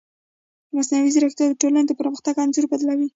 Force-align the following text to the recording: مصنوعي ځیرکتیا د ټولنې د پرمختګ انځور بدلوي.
مصنوعي 0.75 1.09
ځیرکتیا 1.15 1.45
د 1.49 1.53
ټولنې 1.61 1.83
د 1.87 1.91
پرمختګ 1.99 2.35
انځور 2.43 2.65
بدلوي. 2.71 3.07